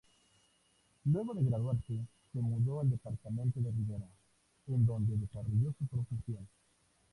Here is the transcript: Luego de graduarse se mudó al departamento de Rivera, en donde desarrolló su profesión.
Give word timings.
Luego 1.05 1.35
de 1.35 1.43
graduarse 1.43 1.99
se 2.33 2.41
mudó 2.41 2.79
al 2.79 2.89
departamento 2.89 3.59
de 3.59 3.69
Rivera, 3.69 4.07
en 4.65 4.83
donde 4.83 5.15
desarrolló 5.15 5.75
su 5.77 5.85
profesión. 5.85 6.47